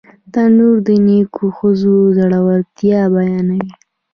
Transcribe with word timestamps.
تنور 0.33 0.75
د 0.87 0.89
نیکو 1.07 1.45
ښځو 1.57 1.95
زړورتیا 2.17 3.01
بیانوي 3.13 3.71